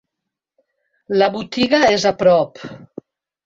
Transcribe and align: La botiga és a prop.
La 1.21 1.29
botiga 1.37 1.85
és 1.99 2.09
a 2.13 2.15
prop. 2.25 2.67